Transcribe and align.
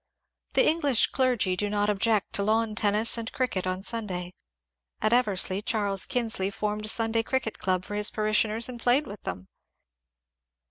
The 0.53 0.67
English 0.67 1.11
clergy 1.11 1.55
do 1.55 1.69
not 1.69 1.87
object 1.87 2.33
to 2.33 2.41
lawn 2.41 2.73
tennis 2.73 3.19
and 3.19 3.31
cricket 3.31 3.67
on 3.67 3.83
Sunday. 3.83 4.33
At 4.99 5.13
Eversley 5.13 5.61
Charles 5.61 6.07
Kingsley 6.07 6.49
formed 6.49 6.85
a 6.85 6.89
Sunday 6.89 7.21
cricket 7.21 7.59
club 7.59 7.85
for 7.85 7.93
his 7.93 8.09
parishioners 8.09 8.67
and 8.67 8.79
played 8.81 9.05
with 9.05 9.21
them. 9.21 9.47